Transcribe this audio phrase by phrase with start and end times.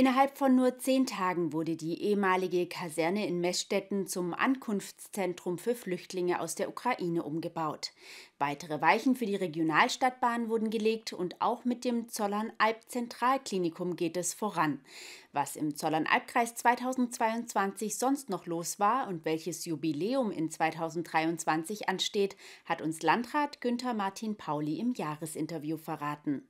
[0.00, 6.40] Innerhalb von nur zehn Tagen wurde die ehemalige Kaserne in Meßstetten zum Ankunftszentrum für Flüchtlinge
[6.40, 7.90] aus der Ukraine umgebaut.
[8.38, 14.80] Weitere Weichen für die Regionalstadtbahn wurden gelegt und auch mit dem Zollernalb-Zentralklinikum geht es voran.
[15.32, 22.36] Was im Zollernalbkreis 2022 sonst noch los war und welches Jubiläum in 2023 ansteht,
[22.66, 26.47] hat uns Landrat Günther Martin Pauli im Jahresinterview verraten.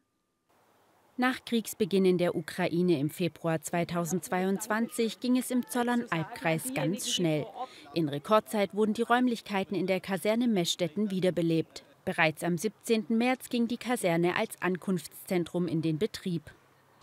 [1.20, 7.44] Nach Kriegsbeginn in der Ukraine im Februar 2022 ging es im Zollern-Albkreis ganz schnell.
[7.92, 11.82] In Rekordzeit wurden die Räumlichkeiten in der Kaserne Meschstetten wiederbelebt.
[12.04, 13.06] Bereits am 17.
[13.08, 16.52] März ging die Kaserne als Ankunftszentrum in den Betrieb.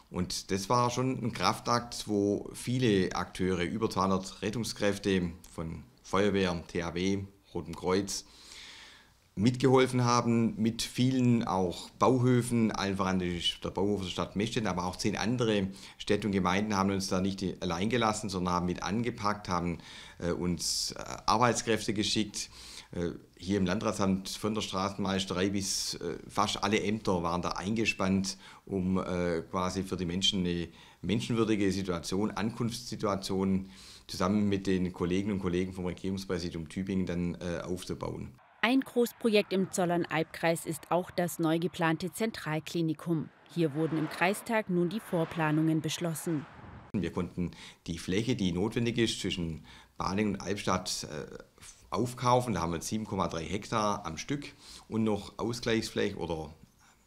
[0.10, 7.26] Und das war schon ein Kraftakt, wo viele Akteure, über 200 Rettungskräfte von Feuerwehr, THW,
[7.54, 8.24] Rotem Kreuz,
[9.36, 14.96] mitgeholfen haben, mit vielen auch Bauhöfen, allen voran der Bauhof der Stadt Meschden, aber auch
[14.96, 15.68] zehn andere
[15.98, 19.80] Städte und Gemeinden haben uns da nicht allein gelassen, sondern haben mit angepackt, haben
[20.20, 22.50] äh, uns äh, Arbeitskräfte geschickt.
[22.96, 28.38] Äh, hier im Landratsamt von der Straßenmeisterei bis äh, fast alle Ämter waren da eingespannt,
[28.66, 30.70] um äh, quasi für die Menschen eine
[31.02, 33.70] menschenwürdige Situation, Ankunftssituation
[34.08, 38.30] zusammen mit den Kolleginnen und Kollegen vom Regierungspräsidium Tübingen dann aufzubauen.
[38.68, 43.30] Ein Großprojekt im Zollern-Albkreis ist auch das neu geplante Zentralklinikum.
[43.54, 46.48] Hier wurden im Kreistag nun die Vorplanungen beschlossen.
[46.92, 47.52] Wir konnten
[47.86, 49.64] die Fläche, die notwendig ist, zwischen
[50.00, 51.28] Baling und Albstadt äh,
[51.92, 52.56] aufkaufen.
[52.56, 54.48] Da haben wir 7,3 Hektar am Stück
[54.88, 56.52] und noch Ausgleichsflächen oder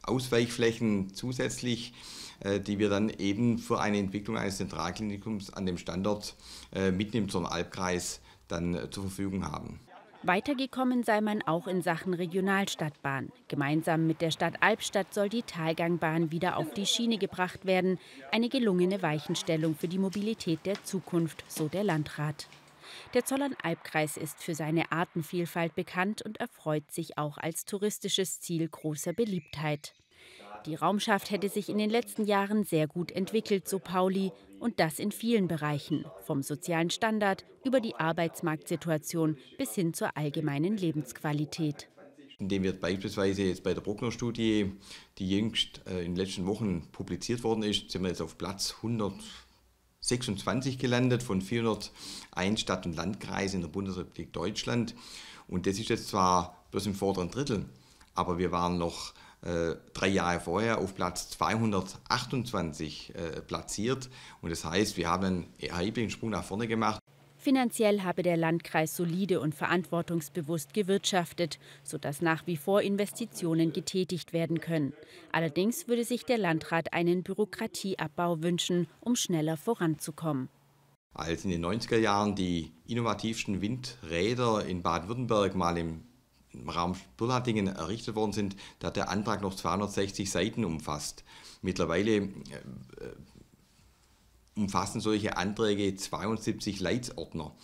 [0.05, 1.93] Ausweichflächen zusätzlich,
[2.39, 6.37] äh, die wir dann eben für eine Entwicklung eines Zentralklinikums an dem Standort
[6.73, 9.81] äh, mitten im Zollern-Albkreis dann zur Verfügung haben.
[10.25, 13.31] Weitergekommen sei man auch in Sachen Regionalstadtbahn.
[13.47, 18.01] Gemeinsam mit der Stadt Albstadt soll die Talgangbahn wieder auf die Schiene gebracht werden.
[18.33, 22.49] Eine gelungene Weichenstellung für die Mobilität der Zukunft, so der Landrat.
[23.15, 29.13] Der Zollern-Albkreis ist für seine Artenvielfalt bekannt und erfreut sich auch als touristisches Ziel großer
[29.13, 29.95] Beliebtheit.
[30.67, 34.99] Die Raumschaft hätte sich in den letzten Jahren sehr gut entwickelt, so Pauli, und das
[34.99, 41.89] in vielen Bereichen, vom sozialen Standard über die Arbeitsmarktsituation bis hin zur allgemeinen Lebensqualität.
[42.39, 44.73] Indem wir beispielsweise jetzt bei der Bruckner-Studie,
[45.19, 48.77] die jüngst äh, in den letzten Wochen publiziert worden ist, sind wir jetzt auf Platz
[48.77, 54.95] 126 gelandet von 401 Stadt- und Landkreisen in der Bundesrepublik Deutschland.
[55.49, 57.65] Und das ist jetzt zwar bloß im vorderen Drittel,
[58.15, 64.11] aber wir waren noch äh, drei Jahre vorher auf Platz 228 äh, platziert.
[64.43, 67.01] Und das heißt, wir haben einen erheblichen Sprung nach vorne gemacht.
[67.41, 74.61] Finanziell habe der Landkreis solide und verantwortungsbewusst gewirtschaftet, sodass nach wie vor Investitionen getätigt werden
[74.61, 74.93] können.
[75.31, 80.49] Allerdings würde sich der Landrat einen Bürokratieabbau wünschen, um schneller voranzukommen.
[81.15, 86.08] Als in den 90er Jahren die innovativsten Windräder in Baden-Württemberg mal im
[86.61, 91.25] im Raum Spurladingen errichtet worden sind, da hat der Antrag noch 260 Seiten umfasst.
[91.63, 92.31] Mittlerweile äh,
[94.57, 97.55] umfassen solche Anträge 72 Leitsordner.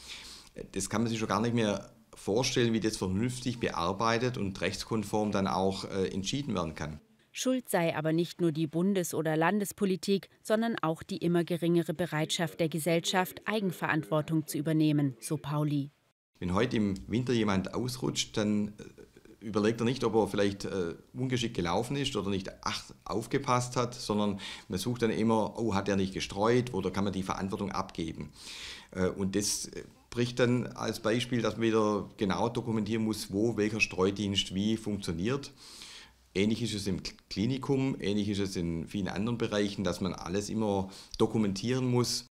[0.72, 5.32] Das kann man sich schon gar nicht mehr vorstellen, wie das vernünftig bearbeitet und rechtskonform
[5.32, 7.00] dann auch äh, entschieden werden kann.
[7.32, 12.60] Schuld sei aber nicht nur die Bundes- oder Landespolitik, sondern auch die immer geringere Bereitschaft
[12.60, 15.90] der Gesellschaft, Eigenverantwortung zu übernehmen, so Pauli.
[16.38, 18.72] Wenn heute im Winter jemand ausrutscht, dann äh,
[19.44, 23.94] überlegt er nicht, ob er vielleicht äh, ungeschickt gelaufen ist oder nicht ach, aufgepasst hat,
[23.94, 27.70] sondern man sucht dann immer, oh, hat er nicht gestreut oder kann man die Verantwortung
[27.70, 28.32] abgeben.
[28.92, 33.56] Äh, und das äh, bricht dann als Beispiel, dass man wieder genau dokumentieren muss, wo
[33.56, 35.52] welcher Streudienst wie funktioniert.
[36.34, 37.00] Ähnlich ist es im
[37.30, 42.26] Klinikum, ähnlich ist es in vielen anderen Bereichen, dass man alles immer dokumentieren muss.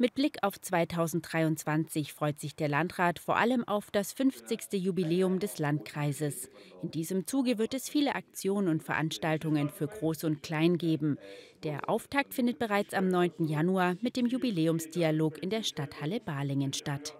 [0.00, 4.74] Mit Blick auf 2023 freut sich der Landrat vor allem auf das 50.
[4.74, 6.48] Jubiläum des Landkreises.
[6.84, 11.18] In diesem Zuge wird es viele Aktionen und Veranstaltungen für Groß und Klein geben.
[11.64, 13.46] Der Auftakt findet bereits am 9.
[13.48, 17.18] Januar mit dem Jubiläumsdialog in der Stadthalle Balingen statt.